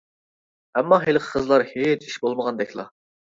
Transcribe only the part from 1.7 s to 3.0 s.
ھېچ ئىش بولمىغاندەكلا.